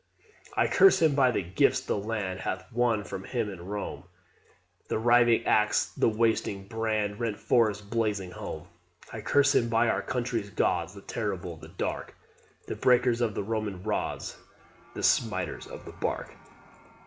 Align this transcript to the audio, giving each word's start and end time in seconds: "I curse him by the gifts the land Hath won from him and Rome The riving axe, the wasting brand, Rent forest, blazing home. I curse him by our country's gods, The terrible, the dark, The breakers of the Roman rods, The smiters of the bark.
"I 0.57 0.65
curse 0.65 0.99
him 0.99 1.13
by 1.13 1.29
the 1.29 1.43
gifts 1.43 1.81
the 1.81 1.95
land 1.95 2.39
Hath 2.39 2.65
won 2.73 3.03
from 3.03 3.23
him 3.23 3.49
and 3.51 3.69
Rome 3.69 4.05
The 4.87 4.97
riving 4.97 5.45
axe, 5.45 5.91
the 5.95 6.09
wasting 6.09 6.65
brand, 6.65 7.19
Rent 7.19 7.39
forest, 7.39 7.91
blazing 7.91 8.31
home. 8.31 8.67
I 9.13 9.21
curse 9.21 9.53
him 9.53 9.69
by 9.69 9.89
our 9.89 10.01
country's 10.01 10.49
gods, 10.49 10.95
The 10.95 11.01
terrible, 11.01 11.55
the 11.55 11.67
dark, 11.67 12.15
The 12.65 12.75
breakers 12.75 13.21
of 13.21 13.35
the 13.35 13.43
Roman 13.43 13.83
rods, 13.83 14.37
The 14.95 15.03
smiters 15.03 15.67
of 15.67 15.85
the 15.85 15.91
bark. 15.91 16.33